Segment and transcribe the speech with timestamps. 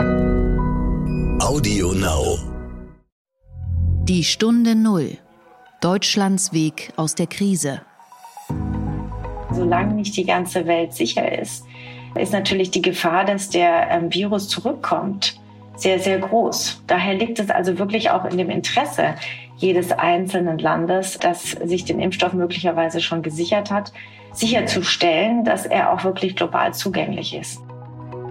[0.00, 2.38] Audio Now.
[4.04, 5.18] Die Stunde Null.
[5.82, 7.82] Deutschlands Weg aus der Krise.
[9.52, 11.66] Solange nicht die ganze Welt sicher ist,
[12.14, 15.38] ist natürlich die Gefahr, dass der ähm, Virus zurückkommt,
[15.76, 16.82] sehr, sehr groß.
[16.86, 19.16] Daher liegt es also wirklich auch in dem Interesse
[19.58, 23.92] jedes einzelnen Landes, das sich den Impfstoff möglicherweise schon gesichert hat,
[24.32, 27.60] sicherzustellen, dass er auch wirklich global zugänglich ist.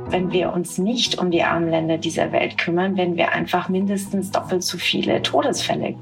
[0.09, 4.31] Wenn wir uns nicht um die armen Länder dieser Welt kümmern, werden wir einfach mindestens
[4.31, 5.95] doppelt so viele Todesfälle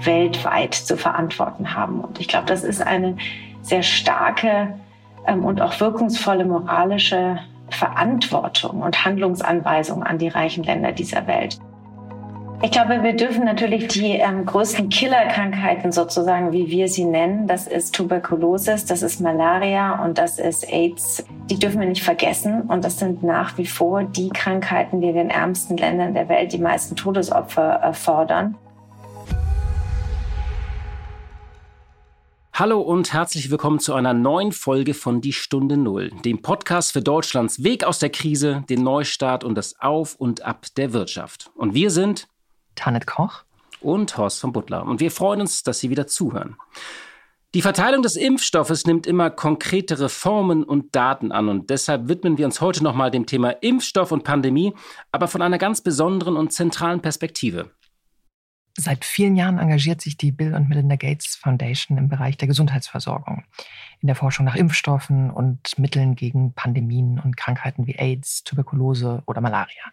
[0.00, 2.00] weltweit zu verantworten haben.
[2.00, 3.16] Und ich glaube, das ist eine
[3.60, 4.74] sehr starke
[5.26, 11.58] ähm, und auch wirkungsvolle moralische Verantwortung und Handlungsanweisung an die reichen Länder dieser Welt.
[12.64, 17.66] Ich glaube, wir dürfen natürlich die ähm, größten Killerkrankheiten sozusagen, wie wir sie nennen, das
[17.66, 22.62] ist Tuberkulosis, das ist Malaria und das ist AIDS, die dürfen wir nicht vergessen.
[22.62, 26.52] Und das sind nach wie vor die Krankheiten, die in den ärmsten Ländern der Welt
[26.52, 28.56] die meisten Todesopfer erfordern.
[32.54, 37.02] Hallo und herzlich willkommen zu einer neuen Folge von Die Stunde Null, dem Podcast für
[37.02, 41.50] Deutschlands Weg aus der Krise, den Neustart und das Auf und Ab der Wirtschaft.
[41.56, 42.28] Und wir sind
[42.74, 43.44] Tanit Koch
[43.80, 44.84] und Horst von Butler.
[44.84, 46.56] Und wir freuen uns, dass Sie wieder zuhören.
[47.54, 52.46] Die Verteilung des Impfstoffes nimmt immer konkretere Formen und Daten an und deshalb widmen wir
[52.46, 54.72] uns heute nochmal dem Thema Impfstoff und Pandemie,
[55.10, 57.70] aber von einer ganz besonderen und zentralen Perspektive.
[58.78, 63.44] Seit vielen Jahren engagiert sich die Bill und Melinda Gates Foundation im Bereich der Gesundheitsversorgung,
[64.00, 69.42] in der Forschung nach Impfstoffen und Mitteln gegen Pandemien und Krankheiten wie AIDS, Tuberkulose oder
[69.42, 69.92] Malaria.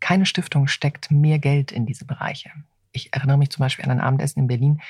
[0.00, 2.50] Keine Stiftung steckt mehr Geld in diese Bereiche.
[2.92, 4.80] Ich erinnere mich zum Beispiel an ein Abendessen in Berlin,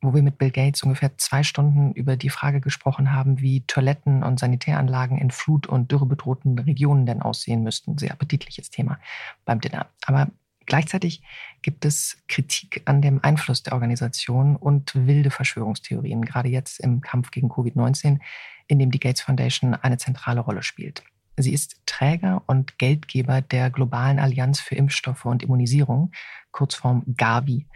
[0.00, 4.22] wo wir mit Bill Gates ungefähr zwei Stunden über die Frage gesprochen haben, wie Toiletten
[4.24, 7.98] und Sanitäranlagen in flut- und dürrebedrohten Regionen denn aussehen müssten.
[7.98, 8.98] Sehr appetitliches Thema
[9.44, 9.86] beim Dinner.
[10.06, 10.28] Aber
[10.66, 11.22] Gleichzeitig
[11.62, 17.30] gibt es Kritik an dem Einfluss der Organisation und wilde Verschwörungstheorien, gerade jetzt im Kampf
[17.30, 18.20] gegen Covid-19,
[18.68, 21.02] in dem die Gates Foundation eine zentrale Rolle spielt.
[21.36, 26.12] Sie ist Träger und Geldgeber der Globalen Allianz für Impfstoffe und Immunisierung,
[26.50, 27.66] kurzform GAVI.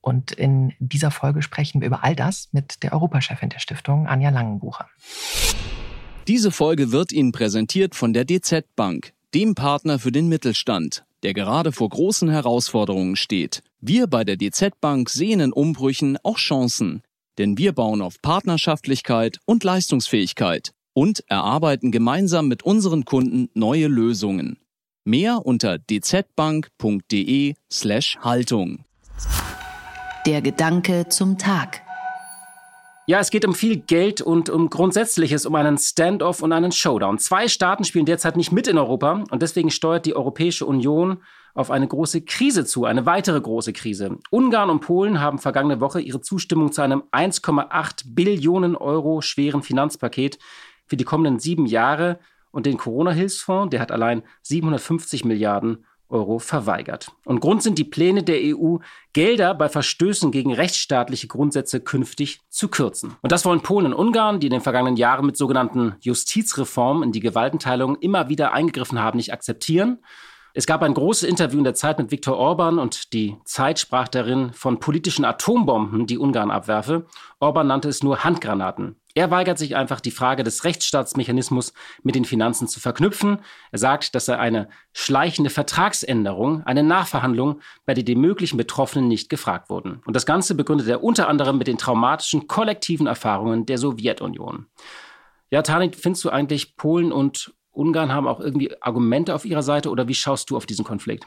[0.00, 4.30] Und in dieser Folge sprechen wir über all das mit der Europachefin der Stiftung, Anja
[4.30, 4.88] Langenbucher.
[6.28, 11.34] Diese Folge wird Ihnen präsentiert von der DZ Bank, dem Partner für den Mittelstand der
[11.34, 13.64] gerade vor großen Herausforderungen steht.
[13.80, 17.02] Wir bei der DZ Bank sehen in Umbrüchen auch Chancen,
[17.38, 24.56] denn wir bauen auf Partnerschaftlichkeit und Leistungsfähigkeit und erarbeiten gemeinsam mit unseren Kunden neue Lösungen.
[25.04, 28.78] Mehr unter dzbank.de/haltung.
[30.24, 31.82] Der Gedanke zum Tag.
[33.08, 37.18] Ja, es geht um viel Geld und um Grundsätzliches, um einen Standoff und einen Showdown.
[37.18, 41.18] Zwei Staaten spielen derzeit nicht mit in Europa und deswegen steuert die Europäische Union
[41.54, 44.18] auf eine große Krise zu, eine weitere große Krise.
[44.30, 50.40] Ungarn und Polen haben vergangene Woche ihre Zustimmung zu einem 1,8 Billionen Euro schweren Finanzpaket
[50.86, 52.18] für die kommenden sieben Jahre
[52.50, 57.10] und den Corona-Hilfsfonds, der hat allein 750 Milliarden Euro verweigert.
[57.24, 58.78] Und Grund sind die Pläne der EU,
[59.12, 63.16] Gelder bei Verstößen gegen rechtsstaatliche Grundsätze künftig zu kürzen.
[63.22, 67.12] Und das wollen Polen und Ungarn, die in den vergangenen Jahren mit sogenannten Justizreformen in
[67.12, 69.98] die Gewaltenteilung immer wieder eingegriffen haben, nicht akzeptieren.
[70.58, 74.08] Es gab ein großes Interview in der Zeit mit Viktor Orban und die Zeit sprach
[74.08, 77.04] darin von politischen Atombomben, die Ungarn abwerfe.
[77.40, 78.96] Orban nannte es nur Handgranaten.
[79.14, 83.40] Er weigert sich einfach, die Frage des Rechtsstaatsmechanismus mit den Finanzen zu verknüpfen.
[83.70, 89.28] Er sagt, dass er eine schleichende Vertragsänderung, eine Nachverhandlung, bei der die möglichen Betroffenen nicht
[89.28, 90.00] gefragt wurden.
[90.06, 94.68] Und das Ganze begründet er unter anderem mit den traumatischen kollektiven Erfahrungen der Sowjetunion.
[95.50, 99.90] Ja, Tanit, findest du eigentlich, Polen und Ungarn haben auch irgendwie Argumente auf ihrer Seite
[99.90, 101.26] oder wie schaust du auf diesen Konflikt?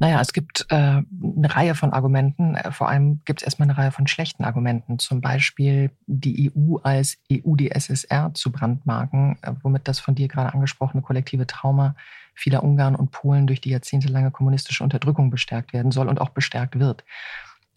[0.00, 1.04] Naja, es gibt äh, eine
[1.42, 2.54] Reihe von Argumenten.
[2.54, 5.00] Äh, vor allem gibt es erstmal eine Reihe von schlechten Argumenten.
[5.00, 11.02] Zum Beispiel die EU als EU-DSSR zu brandmarken, äh, womit das von dir gerade angesprochene
[11.02, 11.96] kollektive Trauma
[12.34, 16.78] vieler Ungarn und Polen durch die jahrzehntelange kommunistische Unterdrückung bestärkt werden soll und auch bestärkt
[16.78, 17.04] wird.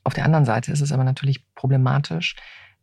[0.04, 2.36] Auf der anderen Seite ist es aber natürlich problematisch,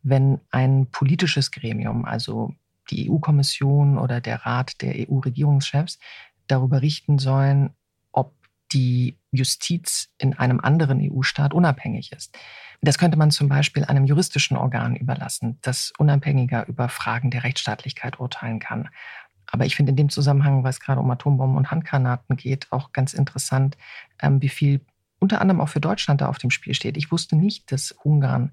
[0.03, 2.55] wenn ein politisches Gremium, also
[2.91, 5.99] die EU-Kommission oder der Rat der EU-Regierungschefs,
[6.47, 7.75] darüber richten sollen,
[8.73, 12.37] die Justiz in einem anderen EU-Staat unabhängig ist.
[12.81, 18.21] Das könnte man zum Beispiel einem juristischen Organ überlassen, das unabhängiger über Fragen der Rechtsstaatlichkeit
[18.21, 18.89] urteilen kann.
[19.51, 22.93] Aber ich finde in dem Zusammenhang, weil es gerade um Atombomben und Handgranaten geht, auch
[22.93, 23.77] ganz interessant,
[24.21, 24.81] ähm, wie viel
[25.19, 26.97] unter anderem auch für Deutschland da auf dem Spiel steht.
[26.97, 28.53] Ich wusste nicht, dass Ungarn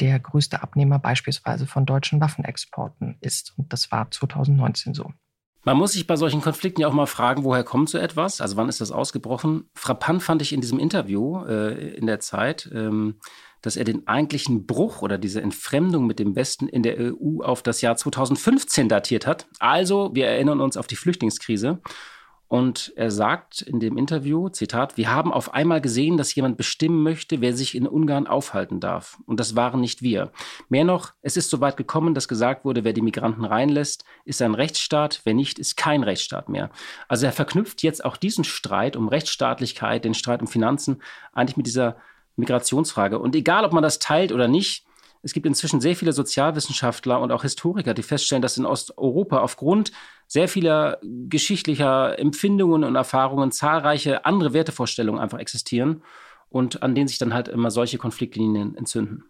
[0.00, 3.54] der größte Abnehmer beispielsweise von deutschen Waffenexporten ist.
[3.56, 5.12] Und das war 2019 so.
[5.64, 8.40] Man muss sich bei solchen Konflikten ja auch mal fragen, woher kommt so etwas?
[8.40, 9.68] Also wann ist das ausgebrochen?
[9.74, 13.16] Frappant fand ich in diesem Interview äh, in der Zeit, ähm,
[13.60, 17.62] dass er den eigentlichen Bruch oder diese Entfremdung mit dem Westen in der EU auf
[17.62, 19.48] das Jahr 2015 datiert hat.
[19.58, 21.80] Also, wir erinnern uns auf die Flüchtlingskrise.
[22.48, 27.02] Und er sagt in dem Interview, Zitat, wir haben auf einmal gesehen, dass jemand bestimmen
[27.02, 29.18] möchte, wer sich in Ungarn aufhalten darf.
[29.26, 30.32] Und das waren nicht wir.
[30.70, 34.40] Mehr noch, es ist so weit gekommen, dass gesagt wurde, wer die Migranten reinlässt, ist
[34.40, 36.70] ein Rechtsstaat, wer nicht, ist kein Rechtsstaat mehr.
[37.06, 41.02] Also er verknüpft jetzt auch diesen Streit um Rechtsstaatlichkeit, den Streit um Finanzen,
[41.34, 41.96] eigentlich mit dieser
[42.36, 43.18] Migrationsfrage.
[43.18, 44.87] Und egal, ob man das teilt oder nicht,
[45.22, 49.92] es gibt inzwischen sehr viele Sozialwissenschaftler und auch Historiker, die feststellen, dass in Osteuropa aufgrund
[50.26, 56.02] sehr vieler geschichtlicher Empfindungen und Erfahrungen zahlreiche andere Wertevorstellungen einfach existieren
[56.48, 59.24] und an denen sich dann halt immer solche Konfliktlinien entzünden.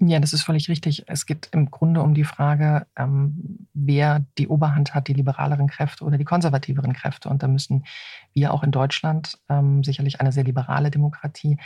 [0.00, 1.04] Ja, das ist völlig richtig.
[1.08, 6.04] Es geht im Grunde um die Frage, ähm, wer die Oberhand hat, die liberaleren Kräfte
[6.04, 7.28] oder die konservativeren Kräfte.
[7.28, 7.84] Und da müssen
[8.32, 11.58] wir auch in Deutschland, ähm, sicherlich eine sehr liberale Demokratie,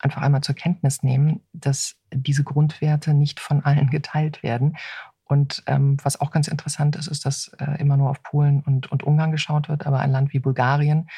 [0.00, 4.76] einfach einmal zur Kenntnis nehmen, dass diese Grundwerte nicht von allen geteilt werden.
[5.24, 8.90] Und ähm, was auch ganz interessant ist, ist, dass äh, immer nur auf Polen und,
[8.90, 11.08] und Ungarn geschaut wird, aber ein Land wie Bulgarien,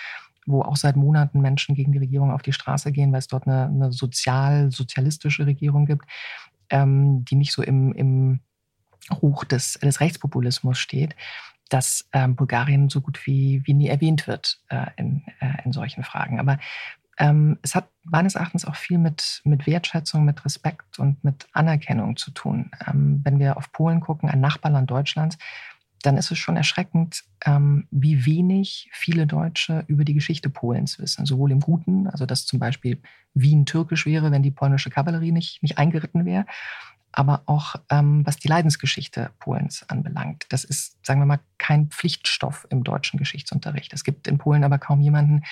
[0.45, 3.47] wo auch seit Monaten Menschen gegen die Regierung auf die Straße gehen, weil es dort
[3.47, 6.05] eine, eine sozial-sozialistische Regierung gibt,
[6.69, 8.41] ähm, die nicht so im, im
[9.11, 11.17] Ruch des, des Rechtspopulismus steht,
[11.69, 16.05] dass ähm, Bulgarien so gut wie, wie nie erwähnt wird äh, in, äh, in solchen
[16.05, 16.39] Fragen.
[16.39, 16.59] Aber
[17.19, 22.17] ähm, es hat meines Erachtens auch viel mit, mit Wertschätzung, mit Respekt und mit Anerkennung
[22.17, 22.71] zu tun.
[22.87, 25.39] Ähm, wenn wir auf Polen gucken, ein Nachbarland Deutschlands,
[26.03, 31.27] dann ist es schon erschreckend, ähm, wie wenig viele Deutsche über die Geschichte Polens wissen.
[31.27, 33.01] Sowohl im Guten, also dass zum Beispiel
[33.35, 36.47] Wien türkisch wäre, wenn die polnische Kavallerie nicht, nicht eingeritten wäre,
[37.13, 40.47] aber auch ähm, was die Leidensgeschichte Polens anbelangt.
[40.49, 43.93] Das ist, sagen wir mal, kein Pflichtstoff im deutschen Geschichtsunterricht.
[43.93, 45.43] Es gibt in Polen aber kaum jemanden,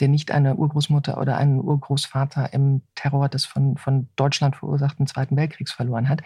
[0.00, 5.36] der nicht eine Urgroßmutter oder einen Urgroßvater im Terror des von, von Deutschland verursachten Zweiten
[5.36, 6.22] Weltkriegs verloren hat.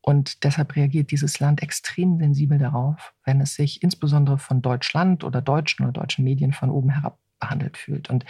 [0.00, 5.40] Und deshalb reagiert dieses Land extrem sensibel darauf, wenn es sich insbesondere von Deutschland oder
[5.40, 8.08] deutschen oder deutschen Medien von oben herab behandelt fühlt.
[8.08, 8.24] Und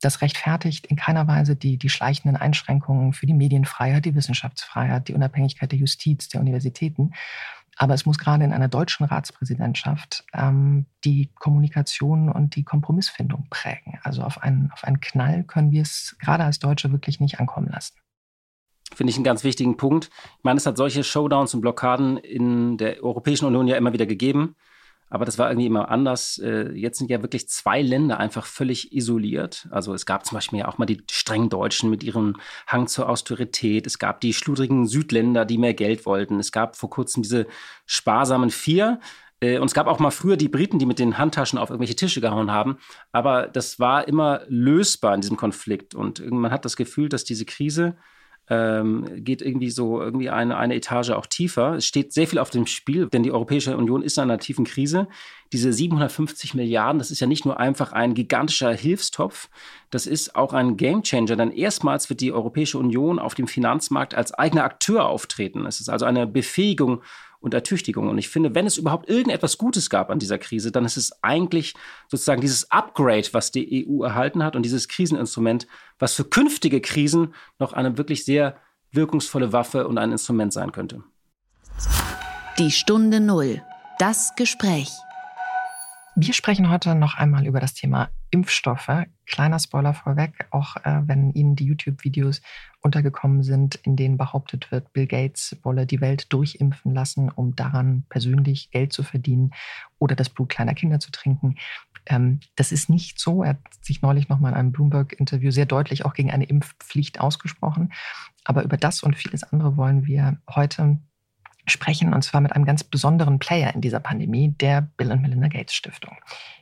[0.00, 5.14] das rechtfertigt in keiner Weise die, die schleichenden Einschränkungen für die Medienfreiheit, die Wissenschaftsfreiheit, die
[5.14, 7.12] Unabhängigkeit der Justiz, der Universitäten,
[7.76, 13.98] aber es muss gerade in einer deutschen Ratspräsidentschaft ähm, die Kommunikation und die Kompromissfindung prägen.
[14.02, 17.68] Also auf einen, auf einen Knall können wir es gerade als Deutsche wirklich nicht ankommen
[17.68, 17.94] lassen.
[18.94, 20.10] Finde ich einen ganz wichtigen Punkt.
[20.38, 24.06] Ich meine, es hat solche Showdowns und Blockaden in der Europäischen Union ja immer wieder
[24.06, 24.56] gegeben.
[25.08, 26.38] Aber das war irgendwie immer anders.
[26.38, 29.68] Äh, jetzt sind ja wirklich zwei Länder einfach völlig isoliert.
[29.70, 32.36] Also es gab zum Beispiel ja auch mal die strengen Deutschen mit ihrem
[32.66, 33.86] Hang zur Austerität.
[33.86, 36.40] Es gab die schludrigen Südländer, die mehr Geld wollten.
[36.40, 37.46] Es gab vor kurzem diese
[37.86, 39.00] sparsamen Vier.
[39.40, 41.96] Äh, und es gab auch mal früher die Briten, die mit den Handtaschen auf irgendwelche
[41.96, 42.78] Tische gehauen haben.
[43.12, 45.94] Aber das war immer lösbar in diesem Konflikt.
[45.94, 47.96] Und man hat das Gefühl, dass diese Krise
[48.48, 51.74] ähm, geht irgendwie so irgendwie eine, eine Etage auch tiefer.
[51.74, 54.64] Es steht sehr viel auf dem Spiel, denn die Europäische Union ist in einer tiefen
[54.64, 55.08] Krise.
[55.52, 59.48] Diese 750 Milliarden, das ist ja nicht nur einfach ein gigantischer Hilfstopf,
[59.90, 64.34] das ist auch ein Gamechanger, denn erstmals wird die Europäische Union auf dem Finanzmarkt als
[64.34, 65.66] eigener Akteur auftreten.
[65.66, 67.02] Es ist also eine Befähigung
[67.40, 68.08] und Ertüchtigung.
[68.08, 71.22] Und ich finde, wenn es überhaupt irgendetwas Gutes gab an dieser Krise, dann ist es
[71.22, 71.74] eigentlich
[72.08, 75.66] sozusagen dieses Upgrade, was die EU erhalten hat und dieses Kriseninstrument,
[75.98, 78.56] was für künftige Krisen noch eine wirklich sehr
[78.92, 81.02] wirkungsvolle Waffe und ein Instrument sein könnte.
[82.58, 83.62] Die Stunde Null.
[83.98, 84.90] Das Gespräch.
[86.14, 89.06] Wir sprechen heute noch einmal über das Thema Impfstoffe.
[89.26, 92.42] Kleiner Spoiler vorweg, auch äh, wenn Ihnen die YouTube-Videos
[92.80, 98.04] untergekommen sind, in denen behauptet wird, Bill Gates wolle die Welt durchimpfen lassen, um daran
[98.08, 99.52] persönlich Geld zu verdienen
[99.98, 101.56] oder das Blut kleiner Kinder zu trinken.
[102.06, 103.42] Ähm, das ist nicht so.
[103.42, 107.20] Er hat sich neulich noch mal in einem Bloomberg-Interview sehr deutlich auch gegen eine Impfpflicht
[107.20, 107.92] ausgesprochen.
[108.44, 111.00] Aber über das und vieles andere wollen wir heute
[111.66, 115.48] sprechen, und zwar mit einem ganz besonderen Player in dieser Pandemie, der Bill und Melinda
[115.48, 116.16] Gates Stiftung.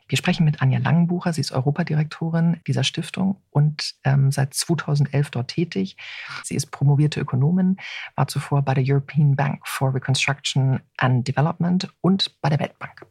[0.07, 5.49] Wir sprechen mit Anja Langenbucher, sie ist Europadirektorin dieser Stiftung und ähm, seit 2011 dort
[5.49, 5.97] tätig.
[6.43, 7.79] Sie ist promovierte Ökonomin,
[8.15, 13.07] war zuvor bei der European Bank for Reconstruction and Development und bei der Weltbank.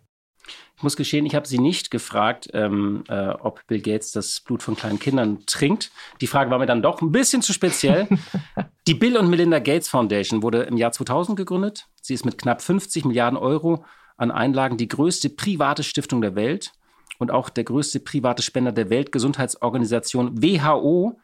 [0.84, 4.62] Ich muss gestehen, ich habe sie nicht gefragt, ähm, äh, ob Bill Gates das Blut
[4.62, 5.92] von kleinen Kindern trinkt.
[6.20, 8.06] Die Frage war mir dann doch ein bisschen zu speziell.
[8.88, 11.88] Die Bill und Melinda Gates Foundation wurde im Jahr 2000 gegründet.
[12.02, 13.86] Sie ist mit knapp 50 Milliarden Euro
[14.18, 16.74] an Einlagen die größte private Stiftung der Welt
[17.18, 21.18] und auch der größte private Spender der Weltgesundheitsorganisation WHO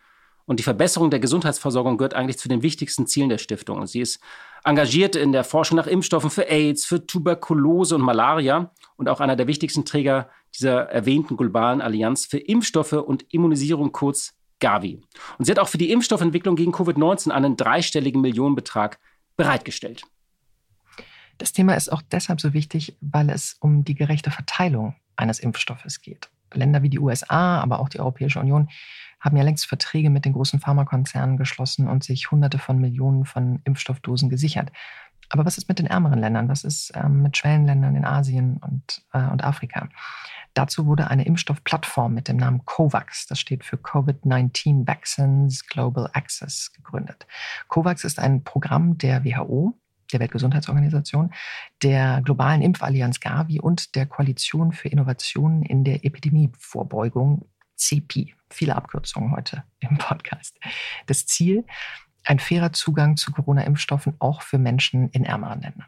[0.50, 3.78] Und die Verbesserung der Gesundheitsversorgung gehört eigentlich zu den wichtigsten Zielen der Stiftung.
[3.78, 4.20] Und sie ist
[4.64, 9.36] engagiert in der Forschung nach Impfstoffen für AIDS, für Tuberkulose und Malaria und auch einer
[9.36, 10.28] der wichtigsten Träger
[10.58, 15.00] dieser erwähnten globalen Allianz für Impfstoffe und Immunisierung, kurz Gavi.
[15.38, 18.98] Und sie hat auch für die Impfstoffentwicklung gegen Covid-19 einen dreistelligen Millionenbetrag
[19.38, 20.02] bereitgestellt.
[21.38, 26.02] Das Thema ist auch deshalb so wichtig, weil es um die gerechte Verteilung eines Impfstoffes
[26.02, 26.32] geht.
[26.54, 28.70] Länder wie die USA, aber auch die Europäische Union
[29.20, 33.60] haben ja längst Verträge mit den großen Pharmakonzernen geschlossen und sich Hunderte von Millionen von
[33.66, 34.72] Impfstoffdosen gesichert.
[35.30, 36.50] Aber was ist mit den ärmeren Ländern?
[36.50, 39.90] Was ist ähm, mit Schwellenländern in Asien und, äh, und Afrika?
[40.56, 46.74] Dazu wurde eine Impfstoffplattform mit dem Namen COVAX, das steht für COVID-19 Vaccines Global Access,
[46.74, 47.28] gegründet.
[47.68, 49.79] COVAX ist ein Programm der WHO,
[50.12, 51.32] der Weltgesundheitsorganisation,
[51.84, 58.34] der globalen Impfallianz Gavi und der Koalition für Innovationen in der Epidemievorbeugung CP.
[58.50, 60.58] Viele Abkürzungen heute im Podcast.
[61.08, 61.66] Das Ziel,
[62.26, 65.86] ein fairer Zugang zu Corona-Impfstoffen auch für Menschen in ärmeren Ländern.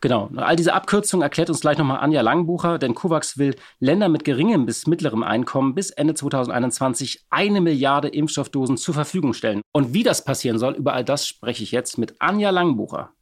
[0.00, 0.30] Genau.
[0.36, 4.66] All diese Abkürzungen erklärt uns gleich nochmal Anja Langbucher, denn COVAX will Ländern mit geringem
[4.66, 9.62] bis mittlerem Einkommen bis Ende 2021 eine Milliarde Impfstoffdosen zur Verfügung stellen.
[9.72, 13.12] Und wie das passieren soll, über all das spreche ich jetzt mit Anja Langbucher.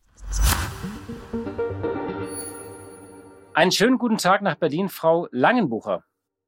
[3.58, 6.04] Einen schönen guten Tag nach Berlin, Frau Langenbucher.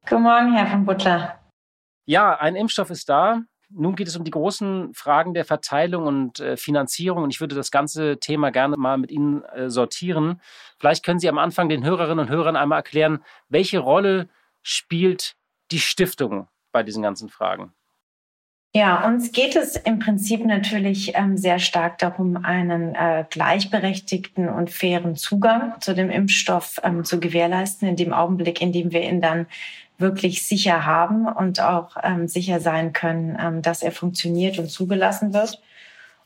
[0.08, 1.40] Guten Morgen, Herr von Butler.
[2.06, 3.42] Ja, ein Impfstoff ist da.
[3.68, 7.24] Nun geht es um die großen Fragen der Verteilung und äh, Finanzierung.
[7.24, 10.40] Und ich würde das ganze Thema gerne mal mit Ihnen äh, sortieren.
[10.78, 14.28] Vielleicht können Sie am Anfang den Hörerinnen und Hörern einmal erklären, welche Rolle
[14.62, 15.34] spielt
[15.72, 17.74] die Stiftung bei diesen ganzen Fragen?
[18.72, 24.70] Ja, uns geht es im Prinzip natürlich ähm, sehr stark darum, einen äh, gleichberechtigten und
[24.70, 29.20] fairen Zugang zu dem Impfstoff ähm, zu gewährleisten, in dem Augenblick, in dem wir ihn
[29.20, 29.46] dann
[29.98, 35.34] wirklich sicher haben und auch ähm, sicher sein können, ähm, dass er funktioniert und zugelassen
[35.34, 35.60] wird.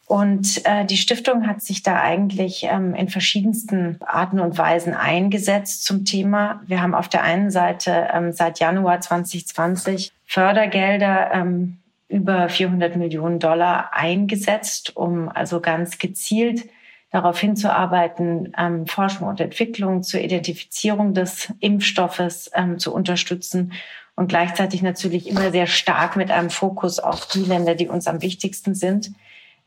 [0.06, 5.84] Und äh, die Stiftung hat sich da eigentlich ähm, in verschiedensten Arten und Weisen eingesetzt
[5.86, 6.60] zum Thema.
[6.66, 13.38] Wir haben auf der einen Seite ähm, seit Januar 2020 Fördergelder ähm, über 400 Millionen
[13.38, 16.68] Dollar eingesetzt, um also ganz gezielt
[17.10, 23.72] darauf hinzuarbeiten, ähm, Forschung und Entwicklung zur Identifizierung des Impfstoffes ähm, zu unterstützen
[24.16, 28.20] und gleichzeitig natürlich immer sehr stark mit einem Fokus auf die Länder, die uns am
[28.20, 29.12] wichtigsten sind,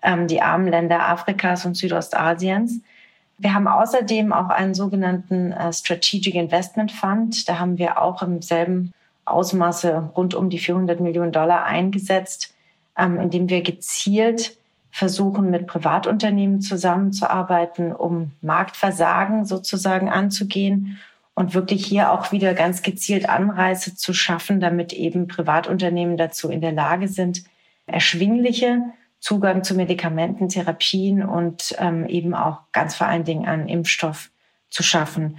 [0.03, 2.81] ähm, die armen Länder Afrikas und Südostasiens.
[3.37, 7.47] Wir haben außerdem auch einen sogenannten äh, Strategic Investment Fund.
[7.47, 8.93] Da haben wir auch im selben
[9.29, 12.55] Ausmaße rund um die 400 Millionen Dollar eingesetzt,
[12.97, 14.57] ähm, indem wir gezielt
[14.91, 20.97] versuchen, mit Privatunternehmen zusammenzuarbeiten, um Marktversagen sozusagen anzugehen
[21.35, 26.61] und wirklich hier auch wieder ganz gezielt Anreize zu schaffen, damit eben Privatunternehmen dazu in
[26.61, 27.43] der Lage sind,
[27.85, 28.81] erschwingliche
[29.19, 34.31] Zugang zu Medikamenten, Therapien und ähm, eben auch ganz vor allen Dingen an Impfstoff
[34.69, 35.37] zu schaffen.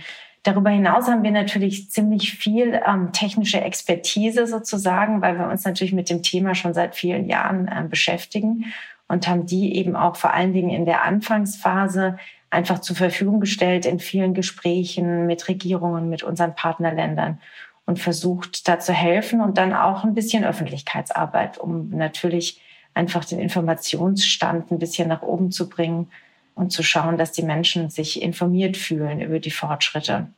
[0.48, 5.92] Darüber hinaus haben wir natürlich ziemlich viel ähm, technische Expertise sozusagen, weil wir uns natürlich
[5.92, 8.72] mit dem Thema schon seit vielen Jahren äh, beschäftigen
[9.08, 12.16] und haben die eben auch vor allen Dingen in der Anfangsphase
[12.48, 17.42] einfach zur Verfügung gestellt in vielen Gesprächen mit Regierungen, mit unseren Partnerländern
[17.84, 22.62] und versucht da zu helfen und dann auch ein bisschen Öffentlichkeitsarbeit, um natürlich
[22.94, 26.10] einfach den Informationsstand ein bisschen nach oben zu bringen
[26.54, 30.28] und zu schauen, dass die Menschen sich informiert fühlen über die Fortschritte.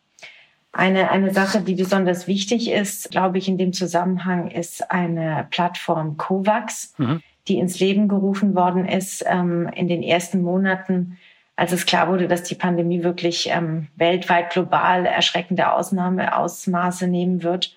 [0.73, 6.17] Eine, eine Sache, die besonders wichtig ist, glaube ich, in dem Zusammenhang, ist eine Plattform
[6.17, 7.23] COVAX, mhm.
[7.49, 11.19] die ins Leben gerufen worden ist ähm, in den ersten Monaten,
[11.57, 17.43] als es klar wurde, dass die Pandemie wirklich ähm, weltweit global erschreckende Ausnahme, Ausmaße nehmen
[17.43, 17.77] wird.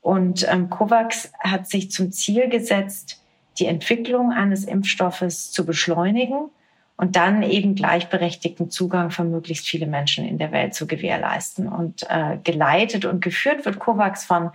[0.00, 3.22] Und ähm, COVAX hat sich zum Ziel gesetzt,
[3.58, 6.50] die Entwicklung eines Impfstoffes zu beschleunigen
[6.96, 11.68] und dann eben gleichberechtigten Zugang für möglichst viele Menschen in der Welt zu gewährleisten.
[11.68, 14.50] Und äh, geleitet und geführt wird COVAX von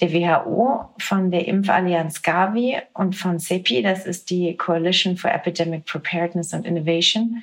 [0.00, 5.86] der WHO, von der Impfallianz Gavi und von CEPI, das ist die Coalition for Epidemic
[5.86, 7.42] Preparedness and Innovation.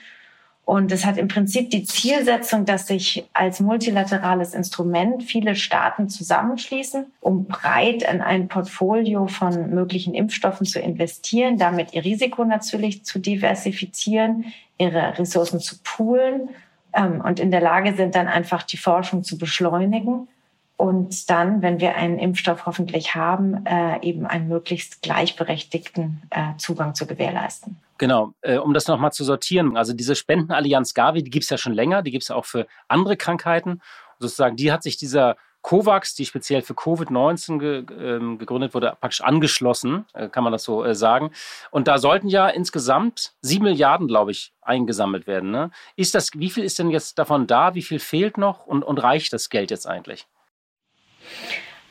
[0.65, 7.05] Und es hat im Prinzip die Zielsetzung, dass sich als multilaterales Instrument viele Staaten zusammenschließen,
[7.19, 13.19] um breit in ein Portfolio von möglichen Impfstoffen zu investieren, damit ihr Risiko natürlich zu
[13.19, 14.45] diversifizieren,
[14.77, 16.49] ihre Ressourcen zu poolen
[16.93, 20.29] ähm, und in der Lage sind, dann einfach die Forschung zu beschleunigen
[20.77, 26.95] und dann, wenn wir einen Impfstoff hoffentlich haben, äh, eben einen möglichst gleichberechtigten äh, Zugang
[26.95, 27.77] zu gewährleisten.
[27.97, 29.77] Genau, äh, um das nochmal zu sortieren.
[29.77, 32.45] Also diese Spendenallianz Gavi, die gibt es ja schon länger, die gibt es ja auch
[32.45, 33.81] für andere Krankheiten.
[34.19, 39.21] Sozusagen, die hat sich dieser COVAX, die speziell für Covid-19 ge, ähm, gegründet wurde, praktisch
[39.21, 41.31] angeschlossen, äh, kann man das so äh, sagen.
[41.71, 45.51] Und da sollten ja insgesamt sieben Milliarden, glaube ich, eingesammelt werden.
[45.51, 45.71] Ne?
[45.95, 47.75] Ist das, wie viel ist denn jetzt davon da?
[47.75, 48.65] Wie viel fehlt noch?
[48.65, 50.27] Und, und reicht das Geld jetzt eigentlich?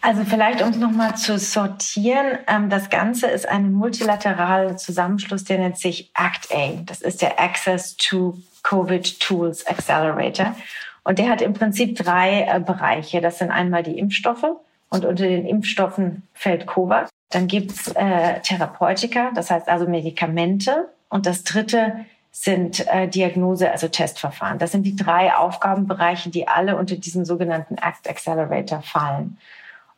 [0.04, 5.58] Also vielleicht, um es nochmal zu sortieren, ähm, das Ganze ist ein multilateraler Zusammenschluss, der
[5.58, 6.82] nennt sich ACT-A.
[6.84, 10.56] Das ist der Access to Covid Tools Accelerator.
[11.04, 13.20] Und der hat im Prinzip drei äh, Bereiche.
[13.20, 14.56] Das sind einmal die Impfstoffe
[14.88, 17.08] und unter den Impfstoffen fällt COVAX.
[17.30, 20.88] Dann gibt's äh, Therapeutika, das heißt also Medikamente.
[21.08, 24.58] Und das dritte sind äh, Diagnose, also Testverfahren.
[24.58, 29.36] Das sind die drei Aufgabenbereiche, die alle unter diesen sogenannten ACT Accelerator fallen.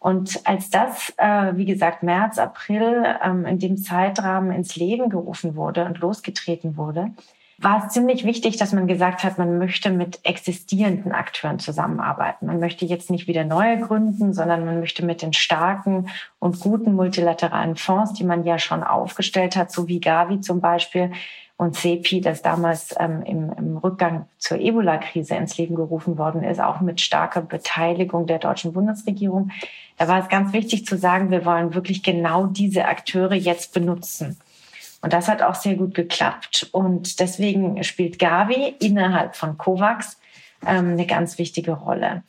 [0.00, 5.56] Und als das, äh, wie gesagt, März, April ähm, in dem Zeitrahmen ins Leben gerufen
[5.56, 7.12] wurde und losgetreten wurde,
[7.58, 12.46] war es ziemlich wichtig, dass man gesagt hat, man möchte mit existierenden Akteuren zusammenarbeiten.
[12.46, 16.08] Man möchte jetzt nicht wieder neue gründen, sondern man möchte mit den starken
[16.40, 21.12] und guten multilateralen Fonds, die man ja schon aufgestellt hat, so wie Gavi zum Beispiel
[21.56, 26.60] und CEPI, das damals ähm, im, im Rückgang zur Ebola-Krise ins Leben gerufen worden ist,
[26.60, 29.50] auch mit starker Beteiligung der deutschen Bundesregierung.
[29.96, 34.36] Da war es ganz wichtig zu sagen, wir wollen wirklich genau diese Akteure jetzt benutzen.
[35.00, 36.68] Und das hat auch sehr gut geklappt.
[36.72, 40.18] Und deswegen spielt Gavi innerhalb von COVAX
[40.66, 42.22] ähm, eine ganz wichtige Rolle.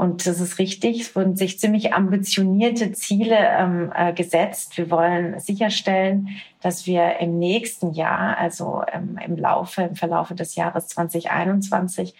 [0.00, 0.98] Und das ist richtig.
[1.02, 4.78] Es wurden sich ziemlich ambitionierte Ziele ähm, äh, gesetzt.
[4.78, 6.30] Wir wollen sicherstellen,
[6.62, 12.14] dass wir im nächsten Jahr, also ähm, im Laufe, im Verlaufe des Jahres 2021,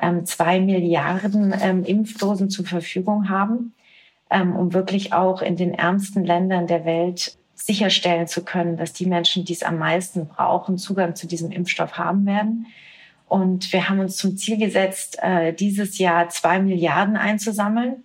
[0.00, 3.74] ähm, zwei Milliarden ähm, Impfdosen zur Verfügung haben,
[4.30, 9.04] ähm, um wirklich auch in den ärmsten Ländern der Welt sicherstellen zu können, dass die
[9.04, 12.64] Menschen, die es am meisten brauchen, Zugang zu diesem Impfstoff haben werden.
[13.26, 18.04] Und wir haben uns zum Ziel gesetzt, äh, dieses Jahr zwei Milliarden einzusammeln.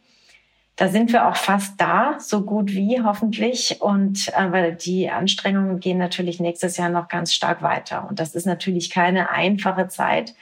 [0.76, 3.82] Da sind wir auch fast da, so gut wie hoffentlich.
[3.82, 8.08] Und aber die Anstrengungen gehen natürlich nächstes Jahr noch ganz stark weiter.
[8.10, 10.34] Und das ist natürlich keine einfache Zeit,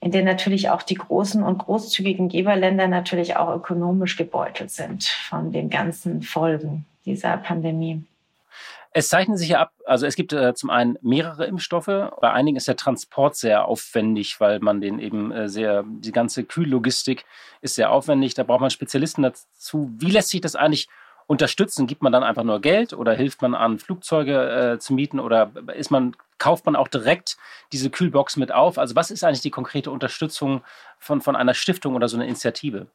[0.00, 5.52] in der natürlich auch die großen und großzügigen Geberländer natürlich auch ökonomisch gebeutelt sind von
[5.52, 8.04] den ganzen Folgen dieser Pandemie.
[8.98, 11.84] Es zeichnet sich ja ab, also es gibt äh, zum einen mehrere Impfstoffe.
[11.84, 16.44] Bei einigen ist der Transport sehr aufwendig, weil man den eben äh, sehr, die ganze
[16.44, 17.26] Kühllogistik
[17.60, 18.32] ist sehr aufwendig.
[18.32, 19.90] Da braucht man Spezialisten dazu.
[19.98, 20.88] Wie lässt sich das eigentlich
[21.26, 21.86] unterstützen?
[21.86, 25.50] Gibt man dann einfach nur Geld oder hilft man an, Flugzeuge äh, zu mieten oder
[25.74, 27.36] ist man, kauft man auch direkt
[27.72, 28.78] diese Kühlbox mit auf?
[28.78, 30.62] Also was ist eigentlich die konkrete Unterstützung
[30.98, 32.86] von, von einer Stiftung oder so einer Initiative?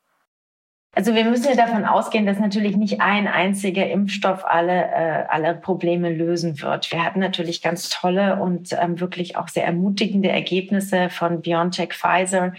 [0.94, 5.56] Also wir müssen ja davon ausgehen, dass natürlich nicht ein einziger Impfstoff alle, äh, alle
[5.56, 6.92] Probleme lösen wird.
[6.92, 12.54] Wir hatten natürlich ganz tolle und ähm, wirklich auch sehr ermutigende Ergebnisse von BioNTech, Pfizer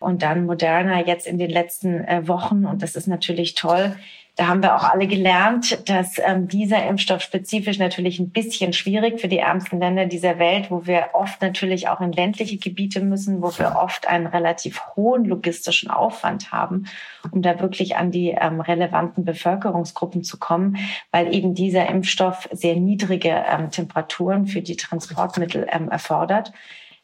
[0.00, 2.64] und dann Moderna jetzt in den letzten äh, Wochen.
[2.64, 3.94] Und das ist natürlich toll.
[4.40, 9.20] Da haben wir auch alle gelernt, dass ähm, dieser Impfstoff spezifisch natürlich ein bisschen schwierig
[9.20, 13.42] für die ärmsten Länder dieser Welt, wo wir oft natürlich auch in ländliche Gebiete müssen,
[13.42, 16.86] wo wir oft einen relativ hohen logistischen Aufwand haben,
[17.30, 20.78] um da wirklich an die ähm, relevanten Bevölkerungsgruppen zu kommen,
[21.10, 26.50] weil eben dieser Impfstoff sehr niedrige ähm, Temperaturen für die Transportmittel ähm, erfordert.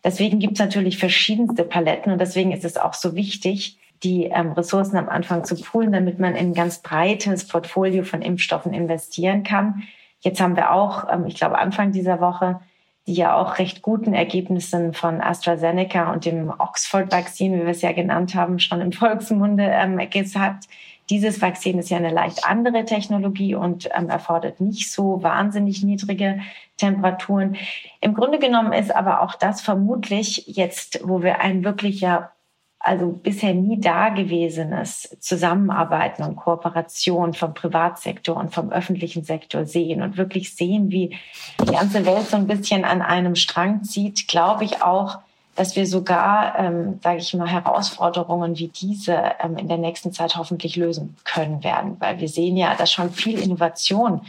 [0.03, 4.53] Deswegen gibt es natürlich verschiedenste Paletten und deswegen ist es auch so wichtig, die ähm,
[4.53, 9.43] Ressourcen am Anfang zu poolen, damit man in ein ganz breites Portfolio von Impfstoffen investieren
[9.43, 9.83] kann.
[10.21, 12.61] Jetzt haben wir auch, ähm, ich glaube, Anfang dieser Woche
[13.07, 17.93] die ja auch recht guten Ergebnissen von AstraZeneca und dem Oxford-Vakzin, wie wir es ja
[17.93, 20.65] genannt haben, schon im Volksmunde ähm, gesagt.
[21.09, 26.41] Dieses Vakzin ist ja eine leicht andere Technologie und ähm, erfordert nicht so wahnsinnig niedrige
[26.79, 27.57] Temperaturen.
[28.01, 32.33] Im Grunde genommen ist aber auch das vermutlich jetzt, wo wir ein wirklicher
[32.87, 40.17] also bisher nie dagewesenes Zusammenarbeiten und Kooperation vom Privatsektor und vom öffentlichen Sektor sehen und
[40.17, 41.17] wirklich sehen, wie
[41.61, 45.19] die ganze Welt so ein bisschen an einem Strang zieht, glaube ich auch,
[45.57, 50.37] dass wir sogar, ähm, sage ich mal, Herausforderungen wie diese ähm, in der nächsten Zeit
[50.37, 54.21] hoffentlich lösen können werden, weil wir sehen ja, dass schon viel Innovation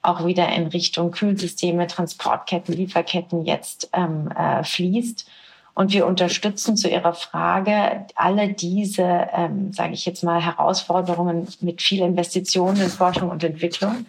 [0.00, 5.28] auch wieder in Richtung Kühlsysteme, Transportketten, Lieferketten jetzt ähm, äh, fließt.
[5.76, 11.82] Und wir unterstützen zu Ihrer Frage alle diese, ähm, sage ich jetzt mal, Herausforderungen mit
[11.82, 14.06] viel Investitionen in Forschung und Entwicklung.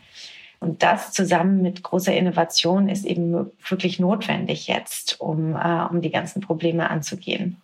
[0.62, 6.10] Und das zusammen mit großer Innovation ist eben wirklich notwendig jetzt, um, äh, um die
[6.10, 7.58] ganzen Probleme anzugehen.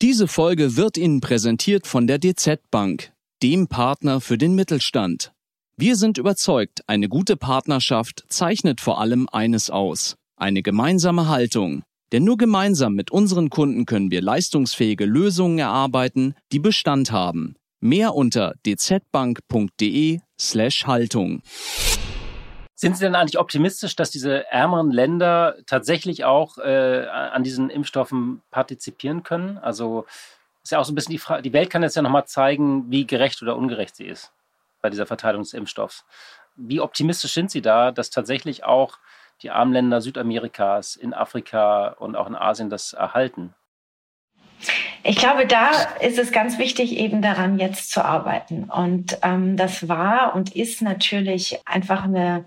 [0.00, 5.30] Diese Folge wird Ihnen präsentiert von der DZ Bank, dem Partner für den Mittelstand.
[5.76, 11.82] Wir sind überzeugt, eine gute Partnerschaft zeichnet vor allem eines aus, eine gemeinsame Haltung.
[12.12, 17.56] Denn nur gemeinsam mit unseren Kunden können wir leistungsfähige Lösungen erarbeiten, die Bestand haben.
[17.80, 21.42] Mehr unter dzbank.de/slash Haltung.
[22.74, 28.42] Sind Sie denn eigentlich optimistisch, dass diese ärmeren Länder tatsächlich auch äh, an diesen Impfstoffen
[28.50, 29.56] partizipieren können?
[29.58, 30.04] Also
[30.62, 32.90] ist ja auch so ein bisschen die Frage, die Welt kann jetzt ja nochmal zeigen,
[32.90, 34.32] wie gerecht oder ungerecht sie ist
[34.82, 36.04] bei dieser Verteilung des Impfstoffs.
[36.54, 38.98] Wie optimistisch sind Sie da, dass tatsächlich auch
[39.42, 43.54] die armen Länder Südamerikas, in Afrika und auch in Asien das erhalten?
[45.02, 45.70] Ich glaube, da
[46.00, 48.64] ist es ganz wichtig, eben daran jetzt zu arbeiten.
[48.64, 52.46] Und ähm, das war und ist natürlich einfach eine,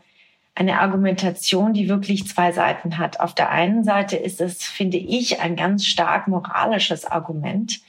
[0.56, 3.21] eine Argumentation, die wirklich zwei Seiten hat.
[3.21, 7.80] Auf der einen Seite ist es, finde ich, ein ganz stark moralisches Argument,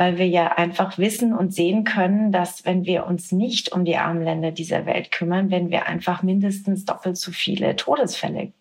[0.00, 3.98] weil wir ja einfach wissen und sehen können, dass wenn wir uns nicht um die
[3.98, 8.54] armen Länder dieser Welt kümmern, wenn wir einfach mindestens doppelt so viele Todesfälle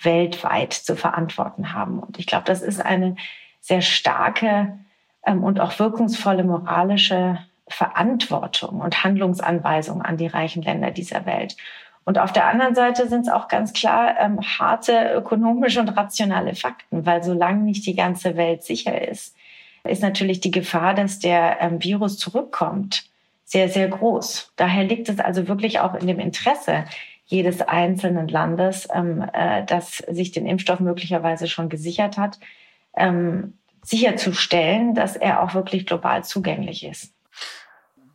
[0.00, 1.98] weltweit zu verantworten haben.
[1.98, 3.16] Und ich glaube, das ist eine
[3.60, 4.78] sehr starke
[5.26, 11.58] ähm, und auch wirkungsvolle moralische Verantwortung und Handlungsanweisung an die reichen Länder dieser Welt.
[12.06, 16.54] Und auf der anderen Seite sind es auch ganz klar ähm, harte ökonomische und rationale
[16.54, 19.36] Fakten, weil solange nicht die ganze Welt sicher ist,
[19.88, 23.04] ist natürlich die Gefahr, dass der ähm, Virus zurückkommt,
[23.44, 24.52] sehr, sehr groß.
[24.56, 26.84] Daher liegt es also wirklich auch in dem Interesse
[27.26, 32.38] jedes einzelnen Landes, ähm, äh, das sich den Impfstoff möglicherweise schon gesichert hat,
[32.96, 37.14] ähm, sicherzustellen, dass er auch wirklich global zugänglich ist.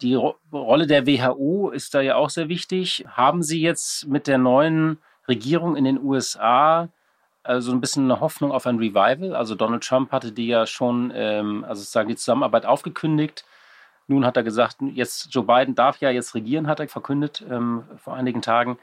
[0.01, 3.05] Die Ro Rolle der WHO ist da ja auch sehr wichtig.
[3.07, 6.89] Haben Sie jetzt mit der neuen Regierung in den USA
[7.43, 9.35] also ein bisschen eine Hoffnung auf ein Revival?
[9.35, 13.45] Also Donald Trump hatte die ja schon, ähm, also sozusagen die Zusammenarbeit aufgekündigt.
[14.07, 17.83] Nun hat er gesagt, jetzt Joe Biden darf ja jetzt regieren, hat er verkündet ähm,
[17.97, 18.77] vor einigen Tagen.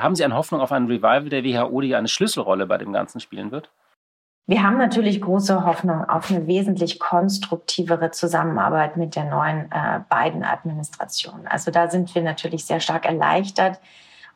[0.00, 3.20] Haben Sie eine Hoffnung auf ein Revival der WHO, die eine Schlüsselrolle bei dem Ganzen
[3.20, 3.70] spielen wird?
[4.46, 11.46] Wir haben natürlich große Hoffnung auf eine wesentlich konstruktivere Zusammenarbeit mit der neuen äh, Biden-Administration.
[11.46, 13.80] Also da sind wir natürlich sehr stark erleichtert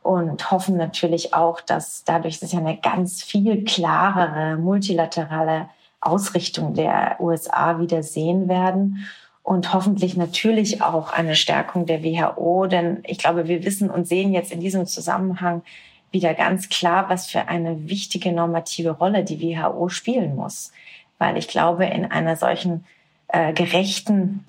[0.02, 5.68] und hoffen natürlich auch, dass dadurch ja eine ganz viel klarere multilaterale
[6.00, 9.06] Ausrichtung der USA wieder sehen werden
[9.42, 14.32] und hoffentlich natürlich auch eine Stärkung der WHO, denn ich glaube, wir wissen und sehen
[14.32, 15.62] jetzt in diesem Zusammenhang,
[16.11, 20.72] wieder ganz klar, was für eine wichtige normative Rolle die WHO spielen muss.
[21.18, 22.84] Weil ich glaube, in einer solchen
[23.28, 24.44] äh, gerechten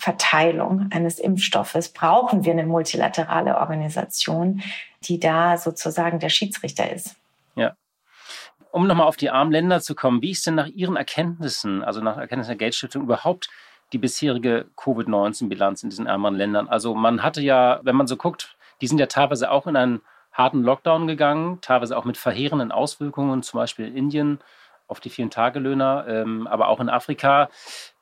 [0.00, 4.62] Zugangsverteilung eines Impfstoffes brauchen wir eine multilaterale Organisation,
[5.04, 7.16] die da sozusagen der Schiedsrichter ist.
[7.54, 7.74] Ja.
[8.72, 12.00] Um nochmal auf die armen Länder zu kommen, wie ist denn nach Ihren Erkenntnissen, also
[12.00, 13.48] nach Erkenntnissen der Geldstiftung, überhaupt
[13.92, 16.68] die bisherige Covid-19-Bilanz in diesen ärmeren Ländern?
[16.68, 20.00] Also man hatte ja, wenn man so guckt, die sind ja teilweise auch in einen
[20.32, 24.38] harten Lockdown gegangen, teilweise auch mit verheerenden Auswirkungen, zum Beispiel in Indien
[24.90, 27.48] auf die vielen Tagelöhner, ähm, aber auch in Afrika.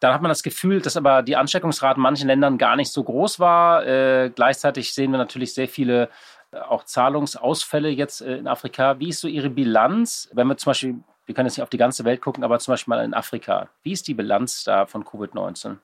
[0.00, 3.04] Dann hat man das Gefühl, dass aber die Ansteckungsrate in manchen Ländern gar nicht so
[3.04, 3.86] groß war.
[3.86, 6.08] Äh, gleichzeitig sehen wir natürlich sehr viele
[6.50, 8.98] äh, auch Zahlungsausfälle jetzt äh, in Afrika.
[8.98, 10.96] Wie ist so Ihre Bilanz, wenn wir zum Beispiel,
[11.26, 13.68] wir können jetzt nicht auf die ganze Welt gucken, aber zum Beispiel mal in Afrika.
[13.82, 15.76] Wie ist die Bilanz da von Covid-19?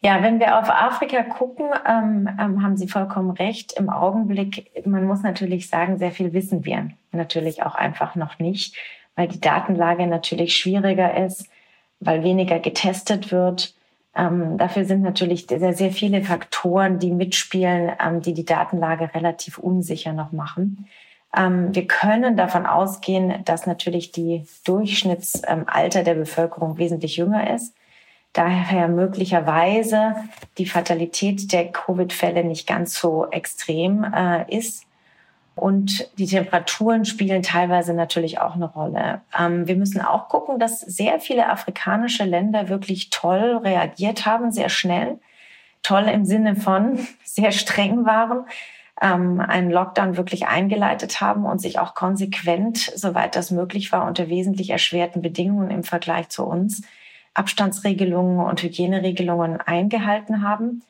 [0.00, 3.72] Ja, wenn wir auf Afrika gucken, ähm, ähm, haben Sie vollkommen recht.
[3.72, 8.76] Im Augenblick, man muss natürlich sagen, sehr viel wissen wir natürlich auch einfach noch nicht,
[9.18, 11.48] weil die Datenlage natürlich schwieriger ist,
[11.98, 13.74] weil weniger getestet wird.
[14.14, 19.58] Ähm, dafür sind natürlich sehr, sehr viele Faktoren, die mitspielen, ähm, die die Datenlage relativ
[19.58, 20.86] unsicher noch machen.
[21.36, 27.74] Ähm, wir können davon ausgehen, dass natürlich die Durchschnittsalter der Bevölkerung wesentlich jünger ist
[28.34, 30.14] daher möglicherweise
[30.58, 34.84] die Fatalität der Covid-Fälle nicht ganz so extrem äh, ist.
[35.58, 39.20] Und die Temperaturen spielen teilweise natürlich auch eine Rolle.
[39.38, 44.68] Ähm, wir müssen auch gucken, dass sehr viele afrikanische Länder wirklich toll reagiert haben, sehr
[44.68, 45.18] schnell.
[45.82, 48.46] Toll im Sinne von sehr streng waren,
[49.00, 54.28] ähm, einen Lockdown wirklich eingeleitet haben und sich auch konsequent, soweit das möglich war, unter
[54.28, 56.82] wesentlich erschwerten Bedingungen im Vergleich zu uns
[57.34, 60.82] Abstandsregelungen und Hygieneregelungen eingehalten haben.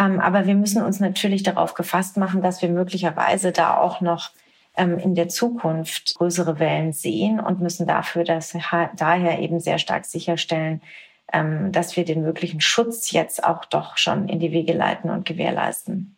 [0.00, 4.30] Ähm, aber wir müssen uns natürlich darauf gefasst machen, dass wir möglicherweise da auch noch
[4.76, 8.56] ähm, in der Zukunft größere Wellen sehen und müssen dafür dass
[8.96, 10.80] daher eben sehr stark sicherstellen,
[11.32, 15.26] ähm, dass wir den möglichen Schutz jetzt auch doch schon in die Wege leiten und
[15.26, 16.16] gewährleisten.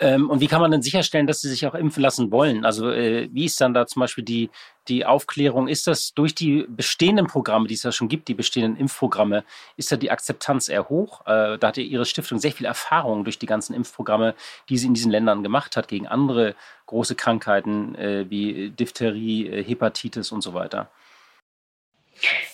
[0.00, 2.64] Ähm, und wie kann man denn sicherstellen, dass sie sich auch impfen lassen wollen?
[2.64, 4.50] Also äh, wie ist dann da zum Beispiel die,
[4.88, 5.68] die Aufklärung?
[5.68, 9.44] Ist das durch die bestehenden Programme, die es ja schon gibt, die bestehenden Impfprogramme,
[9.76, 11.20] ist da die Akzeptanz eher hoch?
[11.26, 14.34] Äh, da hat ja Ihre Stiftung sehr viel Erfahrung durch die ganzen Impfprogramme,
[14.68, 19.64] die sie in diesen Ländern gemacht hat, gegen andere große Krankheiten äh, wie Diphtherie, äh,
[19.64, 20.90] Hepatitis und so weiter.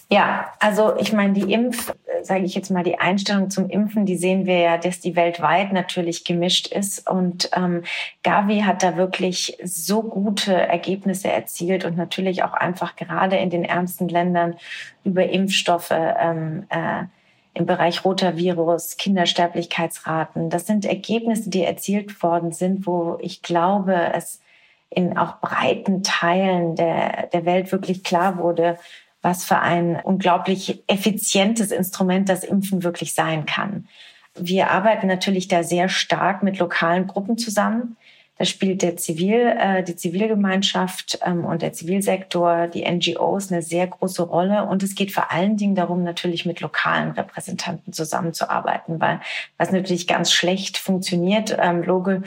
[0.08, 1.92] Ja, also ich meine, die Impf,
[2.22, 5.72] sage ich jetzt mal, die Einstellung zum Impfen, die sehen wir ja, dass die weltweit
[5.72, 7.08] natürlich gemischt ist.
[7.08, 7.84] Und ähm,
[8.24, 13.64] Gavi hat da wirklich so gute Ergebnisse erzielt und natürlich auch einfach gerade in den
[13.64, 14.56] ärmsten Ländern
[15.04, 15.92] über Impfstoffe.
[15.92, 17.04] Ähm, äh,
[17.52, 20.50] im Bereich Rotavirus, Kindersterblichkeitsraten.
[20.50, 24.40] Das sind Ergebnisse, die erzielt worden sind, wo ich glaube, es
[24.88, 28.76] in auch breiten Teilen der, der Welt wirklich klar wurde,
[29.22, 33.86] was für ein unglaublich effizientes Instrument das Impfen wirklich sein kann.
[34.34, 37.96] Wir arbeiten natürlich da sehr stark mit lokalen Gruppen zusammen.
[38.40, 43.86] Da spielt der Zivil, äh, die Zivilgemeinschaft ähm, und der Zivilsektor, die NGOs eine sehr
[43.86, 44.64] große Rolle.
[44.64, 49.20] Und es geht vor allen Dingen darum, natürlich mit lokalen Repräsentanten zusammenzuarbeiten, weil
[49.58, 52.22] was natürlich ganz schlecht funktioniert, ähm, Logo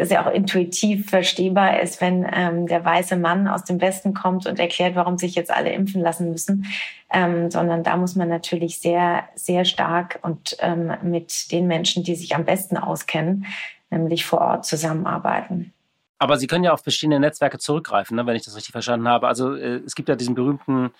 [0.00, 4.58] sehr auch intuitiv verstehbar ist, wenn ähm, der weiße Mann aus dem Westen kommt und
[4.58, 6.64] erklärt, warum sich jetzt alle impfen lassen müssen,
[7.12, 12.14] ähm, sondern da muss man natürlich sehr, sehr stark und ähm, mit den Menschen, die
[12.14, 13.44] sich am besten auskennen,
[13.90, 15.72] nämlich vor Ort zusammenarbeiten.
[16.18, 19.26] Aber Sie können ja auf bestehende Netzwerke zurückgreifen, ne, wenn ich das richtig verstanden habe.
[19.26, 20.90] Also äh, es gibt ja diesen berühmten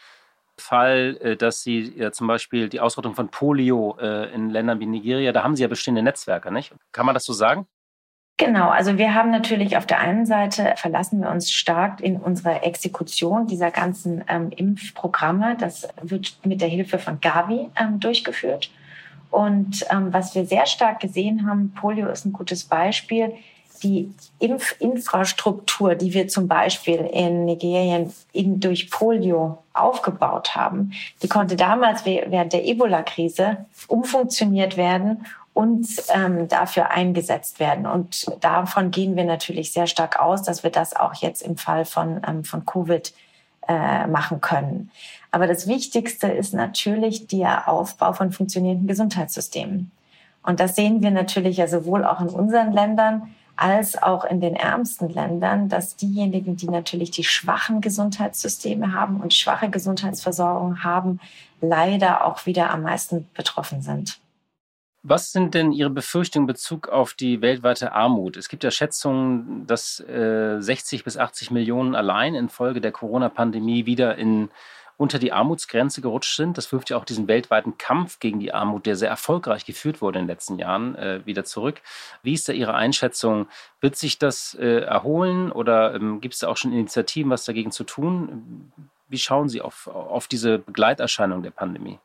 [0.56, 4.86] Fall, äh, dass Sie ja zum Beispiel die Ausrottung von Polio äh, in Ländern wie
[4.86, 6.72] Nigeria, da haben Sie ja bestehende Netzwerke, nicht?
[6.92, 7.66] Kann man das so sagen?
[8.38, 12.62] Genau, also wir haben natürlich auf der einen Seite verlassen wir uns stark in unsere
[12.62, 15.58] Exekution dieser ganzen ähm, Impfprogramme.
[15.58, 18.70] Das wird mit der Hilfe von Gavi ähm, durchgeführt.
[19.30, 23.32] Und ähm, was wir sehr stark gesehen haben, Polio ist ein gutes Beispiel,
[23.82, 31.56] die Impfinfrastruktur, die wir zum Beispiel in Nigerien in, durch Polio aufgebaut haben, die konnte
[31.56, 37.86] damals während der Ebola-Krise umfunktioniert werden und ähm, dafür eingesetzt werden.
[37.86, 41.84] Und davon gehen wir natürlich sehr stark aus, dass wir das auch jetzt im Fall
[41.84, 43.12] von, ähm, von Covid
[43.68, 44.90] äh, machen können.
[45.30, 49.90] Aber das Wichtigste ist natürlich der Aufbau von funktionierenden Gesundheitssystemen.
[50.42, 54.56] Und das sehen wir natürlich ja sowohl auch in unseren Ländern als auch in den
[54.56, 61.20] ärmsten Ländern, dass diejenigen, die natürlich die schwachen Gesundheitssysteme haben und schwache Gesundheitsversorgung haben,
[61.60, 64.18] leider auch wieder am meisten betroffen sind.
[65.02, 68.36] Was sind denn Ihre Befürchtungen in Bezug auf die weltweite Armut?
[68.36, 74.16] Es gibt ja Schätzungen, dass äh, 60 bis 80 Millionen allein infolge der Corona-Pandemie wieder
[74.16, 74.50] in
[75.00, 76.58] unter die Armutsgrenze gerutscht sind.
[76.58, 80.18] Das wirft ja auch diesen weltweiten Kampf gegen die Armut, der sehr erfolgreich geführt wurde
[80.18, 81.80] in den letzten Jahren, äh, wieder zurück.
[82.22, 83.48] Wie ist da Ihre Einschätzung?
[83.80, 87.72] Wird sich das äh, erholen oder ähm, gibt es da auch schon Initiativen, was dagegen
[87.72, 88.72] zu tun?
[89.08, 91.98] Wie schauen Sie auf, auf diese Begleiterscheinung der Pandemie?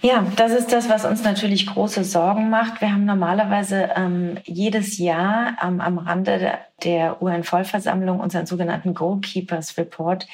[0.00, 2.80] Ja, das ist das, was uns natürlich große Sorgen macht.
[2.80, 10.26] Wir haben normalerweise ähm, jedes Jahr ähm, am Rande der, UN-Vollversammlung unseren sogenannten Goalkeepers Report,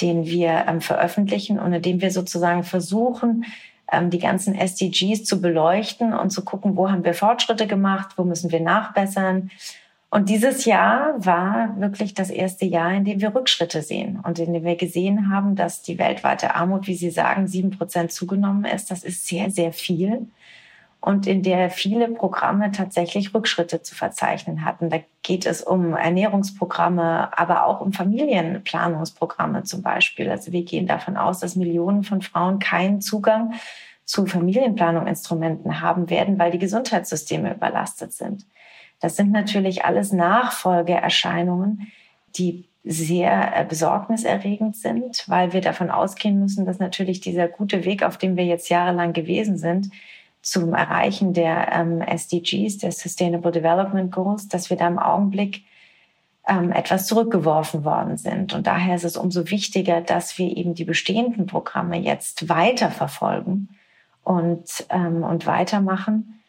[0.00, 3.44] den wir ähm, veröffentlichen und in dem wir sozusagen versuchen,
[3.90, 8.24] ähm, die ganzen SDGs zu beleuchten und zu gucken, wo haben wir Fortschritte gemacht, wo
[8.24, 9.50] müssen wir nachbessern.
[10.10, 14.52] Und dieses Jahr war wirklich das erste Jahr, in dem wir Rückschritte sehen und in
[14.52, 18.92] dem wir gesehen haben, dass die weltweite Armut, wie Sie sagen, sieben Prozent zugenommen ist.
[18.92, 20.28] Das ist sehr, sehr viel
[21.04, 24.88] und in der viele Programme tatsächlich Rückschritte zu verzeichnen hatten.
[24.88, 30.30] Da geht es um Ernährungsprogramme, aber auch um Familienplanungsprogramme zum Beispiel.
[30.30, 33.52] Also wir gehen davon aus, dass Millionen von Frauen keinen Zugang
[34.06, 38.46] zu Familienplanungsinstrumenten haben werden, weil die Gesundheitssysteme überlastet sind.
[38.98, 41.92] Das sind natürlich alles Nachfolgeerscheinungen,
[42.34, 48.02] die sehr äh, besorgniserregend sind, weil wir davon ausgehen müssen, dass natürlich dieser gute Weg,
[48.02, 49.90] auf dem wir jetzt jahrelang gewesen sind,
[50.44, 55.64] zum Erreichen der ähm, SDGs, der Sustainable Development Goals, dass wir da im Augenblick
[56.46, 58.52] ähm, etwas zurückgeworfen worden sind.
[58.52, 63.70] Und daher ist es umso wichtiger, dass wir eben die bestehenden Programme jetzt weiterverfolgen
[64.22, 66.42] und, ähm, und weitermachen,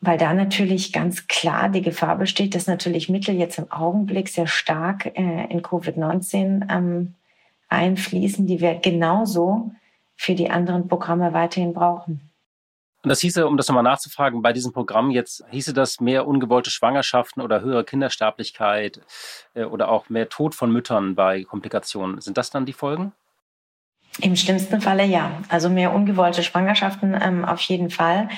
[0.00, 4.46] weil da natürlich ganz klar die Gefahr besteht, dass natürlich Mittel jetzt im Augenblick sehr
[4.46, 7.14] stark äh, in Covid-19 ähm,
[7.68, 9.72] einfließen, die wir genauso
[10.16, 12.31] für die anderen Programme weiterhin brauchen.
[13.02, 16.70] Und das hieße, um das nochmal nachzufragen, bei diesem Programm jetzt, hieße das mehr ungewollte
[16.70, 19.00] Schwangerschaften oder höhere Kindersterblichkeit
[19.54, 22.20] äh, oder auch mehr Tod von Müttern bei Komplikationen.
[22.20, 23.12] Sind das dann die Folgen?
[24.20, 25.40] Im schlimmsten Falle ja.
[25.48, 28.28] Also mehr ungewollte Schwangerschaften ähm, auf jeden Fall.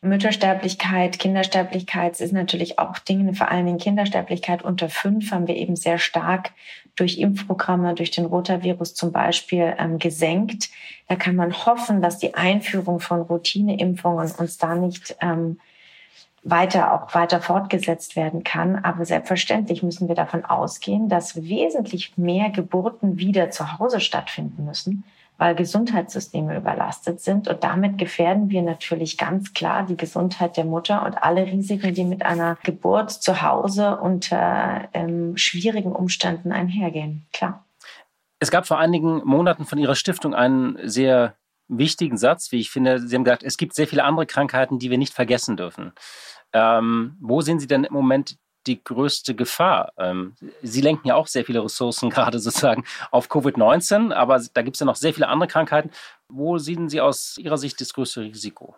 [0.00, 5.74] Müttersterblichkeit, Kindersterblichkeit ist natürlich auch Dinge, vor allen Dingen Kindersterblichkeit unter fünf haben wir eben
[5.74, 6.52] sehr stark
[6.96, 10.70] durch Impfprogramme, durch den Rotavirus zum Beispiel ähm, gesenkt.
[11.08, 15.58] Da kann man hoffen, dass die Einführung von Routineimpfungen uns da nicht ähm,
[16.42, 18.76] weiter auch weiter fortgesetzt werden kann.
[18.76, 25.04] Aber selbstverständlich müssen wir davon ausgehen, dass wesentlich mehr Geburten wieder zu Hause stattfinden müssen,
[25.38, 27.48] weil Gesundheitssysteme überlastet sind.
[27.48, 32.04] Und damit gefährden wir natürlich ganz klar die Gesundheit der Mutter und alle Risiken, die
[32.04, 37.26] mit einer Geburt zu Hause unter ähm, schwierigen Umständen einhergehen.
[37.32, 37.64] Klar.
[38.38, 41.36] Es gab vor einigen Monaten von Ihrer Stiftung einen sehr
[41.68, 43.00] wichtigen Satz, wie ich finde.
[43.00, 45.92] Sie haben gesagt, es gibt sehr viele andere Krankheiten, die wir nicht vergessen dürfen.
[46.52, 49.92] Ähm, wo sehen Sie denn im Moment die größte Gefahr?
[49.98, 54.76] Ähm, Sie lenken ja auch sehr viele Ressourcen gerade sozusagen auf Covid-19, aber da gibt
[54.76, 55.90] es ja noch sehr viele andere Krankheiten.
[56.28, 58.74] Wo sehen Sie aus Ihrer Sicht das größte Risiko?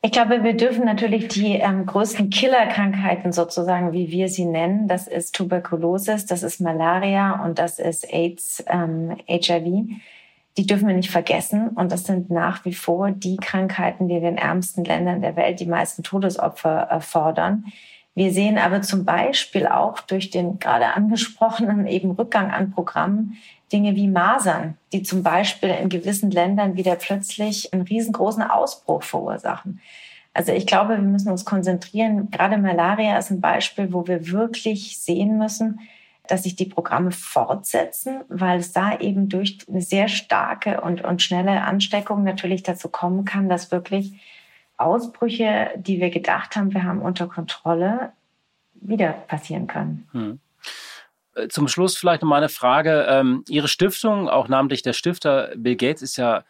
[0.00, 5.08] Ich glaube, wir dürfen natürlich die ähm, größten Killerkrankheiten sozusagen, wie wir sie nennen, das
[5.08, 9.88] ist Tuberkulosis, das ist Malaria und das ist AIDS, ähm, HIV.
[10.56, 11.70] Die dürfen wir nicht vergessen.
[11.70, 15.58] Und das sind nach wie vor die Krankheiten, die in den ärmsten Ländern der Welt
[15.58, 17.64] die meisten Todesopfer erfordern.
[18.18, 23.38] Wir sehen aber zum Beispiel auch durch den gerade angesprochenen eben Rückgang an Programmen
[23.72, 29.80] Dinge wie Masern, die zum Beispiel in gewissen Ländern wieder plötzlich einen riesengroßen Ausbruch verursachen.
[30.34, 32.28] Also ich glaube, wir müssen uns konzentrieren.
[32.32, 35.78] Gerade Malaria ist ein Beispiel, wo wir wirklich sehen müssen,
[36.26, 41.22] dass sich die Programme fortsetzen, weil es da eben durch eine sehr starke und, und
[41.22, 44.20] schnelle Ansteckung natürlich dazu kommen kann, dass wirklich
[44.78, 48.12] Ausbrüche, die wir gedacht haben, wir haben unter Kontrolle,
[48.80, 50.08] wieder passieren können.
[50.12, 50.40] Hm.
[51.34, 53.06] Äh, zum Schluss vielleicht noch mal eine Frage.
[53.08, 56.44] Ähm, Ihre Stiftung, auch namentlich der Stifter Bill Gates, ist ja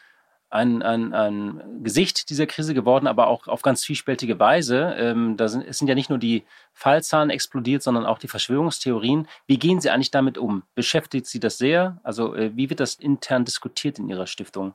[0.51, 4.95] ein, ein, ein Gesicht dieser Krise geworden, aber auch auf ganz vielspältige Weise.
[4.99, 9.29] Ähm, da sind, es sind ja nicht nur die Fallzahlen explodiert, sondern auch die Verschwörungstheorien.
[9.47, 10.63] Wie gehen Sie eigentlich damit um?
[10.75, 11.99] Beschäftigt Sie das sehr?
[12.03, 14.73] Also äh, wie wird das intern diskutiert in Ihrer Stiftung?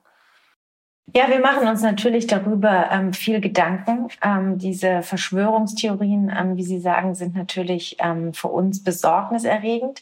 [1.12, 4.08] Ja, wir machen uns natürlich darüber ähm, viel Gedanken.
[4.24, 10.02] Ähm, diese Verschwörungstheorien, ähm, wie Sie sagen, sind natürlich ähm, für uns besorgniserregend.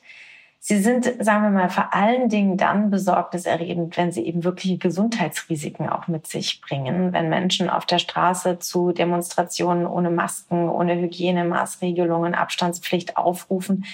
[0.64, 5.90] Sie sind, sagen wir mal, vor allen Dingen dann besorgniserregend, wenn sie eben wirkliche Gesundheitsrisiken
[5.90, 7.14] auch mit sich bringen.
[7.14, 13.86] Wenn Menschen auf der Straße zu Demonstrationen ohne Masken, ohne Hygienemaßregelungen, Abstandspflicht aufrufen,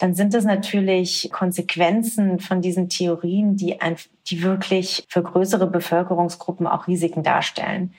[0.00, 3.96] dann sind es natürlich Konsequenzen von diesen Theorien, die, ein,
[4.28, 7.92] die wirklich für größere Bevölkerungsgruppen auch Risiken darstellen.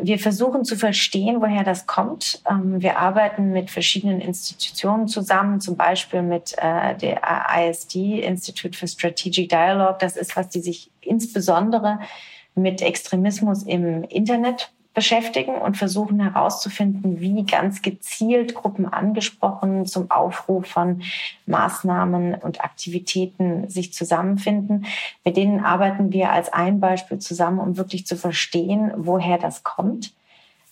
[0.00, 2.42] Wir versuchen zu verstehen, woher das kommt.
[2.50, 7.20] Ähm, wir arbeiten mit verschiedenen Institutionen zusammen, zum Beispiel mit äh, der
[7.54, 9.98] ISD, Institute for Strategic Dialogue.
[10.00, 11.98] Das ist was, die sich insbesondere
[12.54, 20.66] mit Extremismus im Internet beschäftigen und versuchen herauszufinden, wie ganz gezielt Gruppen angesprochen zum Aufruf
[20.66, 21.02] von
[21.46, 24.84] Maßnahmen und Aktivitäten sich zusammenfinden.
[25.24, 30.12] Mit denen arbeiten wir als ein Beispiel zusammen, um wirklich zu verstehen, woher das kommt.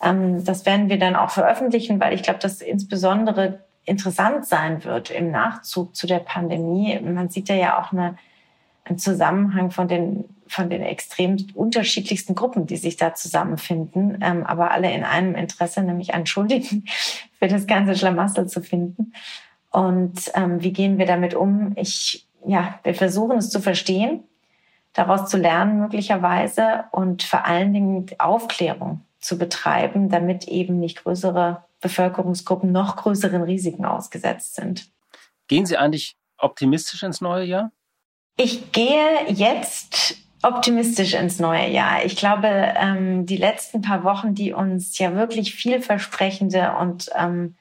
[0.02, 5.11] Ähm, das werden wir dann auch veröffentlichen, weil ich glaube, dass insbesondere interessant sein wird
[5.11, 7.00] im Nachzug zu der Pandemie.
[7.00, 8.18] Man sieht ja auch eine,
[8.85, 14.72] einen Zusammenhang von den von den extrem unterschiedlichsten Gruppen, die sich da zusammenfinden, ähm, aber
[14.72, 16.84] alle in einem Interesse, nämlich einen Schuldigen
[17.38, 19.12] für das ganze Schlamassel zu finden.
[19.70, 21.72] Und ähm, wie gehen wir damit um?
[21.76, 24.24] Ich, ja, wir versuchen es zu verstehen,
[24.92, 31.64] daraus zu lernen möglicherweise und vor allen Dingen Aufklärung zu betreiben, damit eben nicht größere
[31.80, 34.90] Bevölkerungsgruppen noch größeren Risiken ausgesetzt sind.
[35.46, 37.70] Gehen Sie eigentlich optimistisch ins neue Jahr?
[38.36, 42.05] Ich gehe jetzt optimistisch ins neue Jahr.
[42.05, 47.57] Ich glaube, ähm, die letzten paar Wochen, die uns ja wirklich vielversprechende und ähm,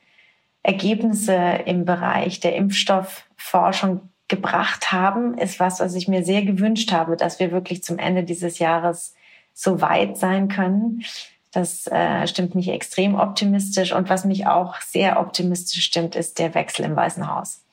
[0.64, 7.18] Ergebnisse im Bereich der Impfstoffforschung gebracht haben, ist was, was ich mir sehr gewünscht habe,
[7.18, 9.14] dass wir wirklich zum Ende dieses Jahres
[9.54, 11.04] so weit sein können.
[11.52, 13.92] Das äh, stimmt mich extrem optimistisch.
[13.92, 17.64] Und was mich auch sehr optimistisch stimmt, ist der Wechsel im Weißen Haus.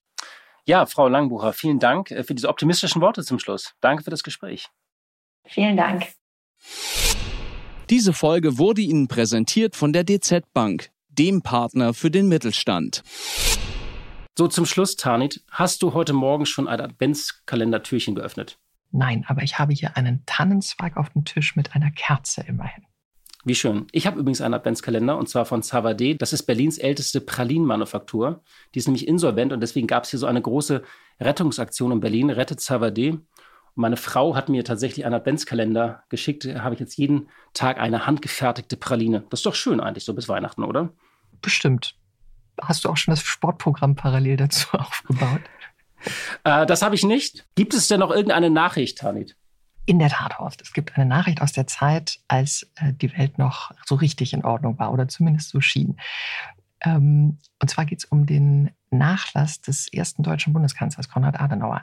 [0.65, 3.75] Ja, Frau Langbucher, vielen Dank äh, für diese optimistischen Worte zum Schluss.
[3.81, 4.71] Danke für das Gespräch.
[5.47, 6.07] Vielen Dank.
[7.89, 13.03] Diese Folge wurde Ihnen präsentiert von der DZ Bank, dem Partner für den Mittelstand.
[14.37, 18.59] So zum Schluss, Tanit, hast du heute Morgen schon ein Adventskalendertürchen geöffnet?
[18.91, 22.85] Nein, aber ich habe hier einen Tannenzweig auf dem Tisch mit einer Kerze immerhin.
[23.45, 23.87] Wie schön.
[23.93, 26.17] Ich habe übrigens einen Adventskalender und zwar von Savade.
[26.17, 28.43] Das ist Berlins älteste Pralinenmanufaktur.
[28.75, 30.83] Die ist nämlich insolvent und deswegen gab es hier so eine große
[31.21, 32.31] Rettungsaktion in Berlin.
[32.31, 33.21] Rettet Savade
[33.77, 36.47] meine Frau hat mir tatsächlich einen Adventskalender geschickt.
[36.47, 39.25] Da habe ich jetzt jeden Tag eine handgefertigte Praline.
[39.31, 40.91] Das ist doch schön eigentlich, so bis Weihnachten, oder?
[41.43, 41.95] Bestimmt.
[42.61, 45.43] Hast du auch schon das Sportprogramm parallel dazu aufgebaut?
[46.45, 47.47] äh, das habe ich nicht.
[47.55, 49.37] Gibt es denn noch irgendeine Nachricht, Tanit?
[49.85, 50.63] In der Tat, Horst.
[50.63, 54.45] Es gibt eine Nachricht aus der Zeit, als äh, die Welt noch so richtig in
[54.45, 55.99] Ordnung war oder zumindest so schien.
[56.81, 61.83] Ähm, und zwar geht es um den Nachlass des ersten deutschen Bundeskanzlers Konrad Adenauer.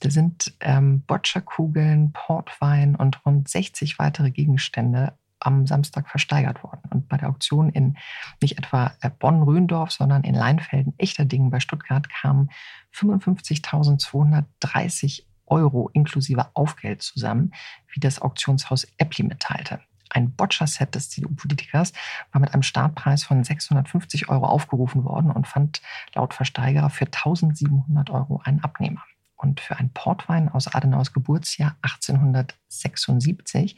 [0.00, 6.82] Da sind ähm, Bocciakugeln, Portwein und rund 60 weitere Gegenstände am Samstag versteigert worden.
[6.90, 7.96] Und bei der Auktion in
[8.42, 12.50] nicht etwa äh, Bonn-Röndorf, sondern in Leinfelden, Echterdingen bei Stuttgart kamen
[12.94, 17.52] 55.230 Euro inklusive Aufgeld zusammen,
[17.92, 19.80] wie das Auktionshaus Eppli mitteilte.
[20.10, 21.92] Ein Boccia-Set des CDU-Politikers
[22.32, 25.80] war mit einem Startpreis von 650 Euro aufgerufen worden und fand
[26.14, 29.04] laut Versteigerer für 1700 Euro einen Abnehmer.
[29.40, 33.74] Und für einen Portwein aus Adenauers Geburtsjahr 1876,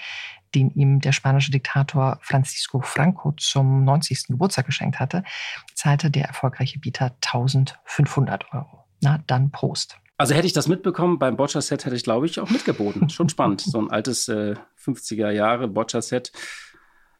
[0.54, 4.24] den ihm der spanische Diktator Francisco Franco zum 90.
[4.28, 5.22] Geburtstag geschenkt hatte,
[5.74, 8.84] zahlte der erfolgreiche Bieter 1500 Euro.
[9.00, 9.98] Na, dann Prost.
[10.18, 13.08] Also hätte ich das mitbekommen, beim Boccia-Set hätte ich, glaube ich, auch mitgeboten.
[13.08, 16.32] Schon spannend, so ein altes äh, 50er Jahre Boccia-Set.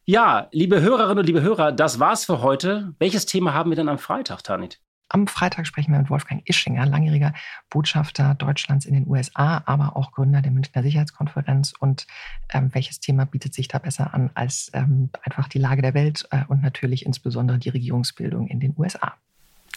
[0.05, 2.93] Ja, liebe Hörerinnen und liebe Hörer, das war's für heute.
[2.99, 4.81] Welches Thema haben wir denn am Freitag, Tanit?
[5.13, 7.33] Am Freitag sprechen wir mit Wolfgang Ischinger, langjähriger
[7.69, 11.73] Botschafter Deutschlands in den USA, aber auch Gründer der Münchner Sicherheitskonferenz.
[11.79, 12.07] Und
[12.51, 16.27] ähm, welches Thema bietet sich da besser an als ähm, einfach die Lage der Welt
[16.31, 19.13] äh, und natürlich insbesondere die Regierungsbildung in den USA?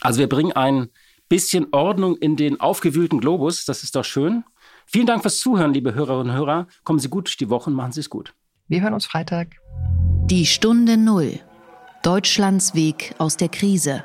[0.00, 0.88] Also wir bringen ein
[1.28, 3.66] bisschen Ordnung in den aufgewühlten Globus.
[3.66, 4.42] Das ist doch schön.
[4.86, 6.66] Vielen Dank fürs Zuhören, liebe Hörerinnen und Hörer.
[6.82, 8.32] Kommen Sie gut durch die Woche und machen Sie es gut.
[8.68, 9.48] Wir hören uns Freitag.
[10.30, 11.40] Die Stunde Null.
[12.02, 14.04] Deutschlands Weg aus der Krise.